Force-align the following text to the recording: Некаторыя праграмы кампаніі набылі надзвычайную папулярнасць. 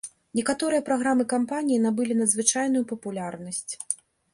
Некаторыя 0.37 0.83
праграмы 0.87 1.23
кампаніі 1.35 1.79
набылі 1.85 2.13
надзвычайную 2.25 2.83
папулярнасць. 2.95 3.73